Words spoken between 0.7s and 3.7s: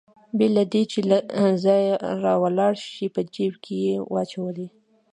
دې چې له ځایه راولاړ شي په جېب